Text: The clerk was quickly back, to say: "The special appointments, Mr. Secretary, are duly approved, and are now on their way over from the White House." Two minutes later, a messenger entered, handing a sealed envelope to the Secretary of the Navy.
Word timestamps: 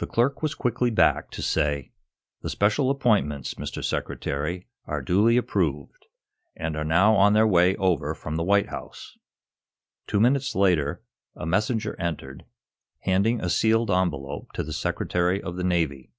The 0.00 0.08
clerk 0.08 0.42
was 0.42 0.52
quickly 0.56 0.90
back, 0.90 1.30
to 1.30 1.40
say: 1.40 1.92
"The 2.42 2.50
special 2.50 2.90
appointments, 2.90 3.54
Mr. 3.54 3.84
Secretary, 3.84 4.66
are 4.84 5.00
duly 5.00 5.36
approved, 5.36 6.06
and 6.56 6.74
are 6.76 6.82
now 6.82 7.14
on 7.14 7.34
their 7.34 7.46
way 7.46 7.76
over 7.76 8.16
from 8.16 8.34
the 8.34 8.42
White 8.42 8.70
House." 8.70 9.16
Two 10.08 10.18
minutes 10.18 10.56
later, 10.56 11.04
a 11.36 11.46
messenger 11.46 11.94
entered, 12.00 12.44
handing 13.02 13.40
a 13.40 13.48
sealed 13.48 13.92
envelope 13.92 14.50
to 14.54 14.64
the 14.64 14.72
Secretary 14.72 15.40
of 15.40 15.54
the 15.54 15.62
Navy. 15.62 16.10